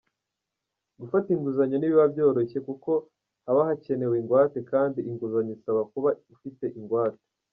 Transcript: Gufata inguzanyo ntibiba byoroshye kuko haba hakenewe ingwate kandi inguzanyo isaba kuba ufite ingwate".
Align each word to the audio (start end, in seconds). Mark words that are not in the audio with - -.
Gufata 1.01 1.27
inguzanyo 1.31 1.75
ntibiba 1.77 2.05
byoroshye 2.13 2.59
kuko 2.67 2.91
haba 3.45 3.61
hakenewe 3.69 4.15
ingwate 4.21 4.59
kandi 4.71 4.99
inguzanyo 5.09 5.51
isaba 5.57 5.81
kuba 5.91 6.09
ufite 6.35 6.65
ingwate". 6.79 7.23